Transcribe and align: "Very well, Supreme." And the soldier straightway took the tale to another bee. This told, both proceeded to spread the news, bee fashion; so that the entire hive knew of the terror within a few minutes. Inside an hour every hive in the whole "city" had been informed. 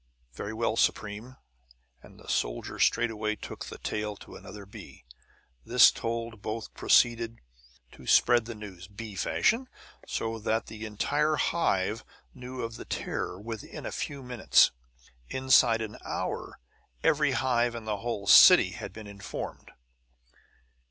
"Very 0.33 0.51
well, 0.51 0.75
Supreme." 0.77 1.37
And 2.01 2.19
the 2.19 2.27
soldier 2.27 2.79
straightway 2.79 3.35
took 3.35 3.65
the 3.67 3.77
tale 3.77 4.15
to 4.15 4.35
another 4.35 4.65
bee. 4.65 5.05
This 5.63 5.91
told, 5.91 6.41
both 6.41 6.73
proceeded 6.73 7.37
to 7.91 8.07
spread 8.07 8.45
the 8.45 8.55
news, 8.55 8.87
bee 8.87 9.13
fashion; 9.13 9.69
so 10.07 10.39
that 10.39 10.65
the 10.65 10.87
entire 10.87 11.35
hive 11.35 12.03
knew 12.33 12.63
of 12.63 12.77
the 12.77 12.85
terror 12.85 13.39
within 13.39 13.85
a 13.85 13.91
few 13.91 14.23
minutes. 14.23 14.71
Inside 15.29 15.81
an 15.81 15.99
hour 16.03 16.57
every 17.03 17.33
hive 17.33 17.75
in 17.75 17.85
the 17.85 17.97
whole 17.97 18.25
"city" 18.25 18.71
had 18.71 18.93
been 18.93 19.05
informed. 19.05 19.69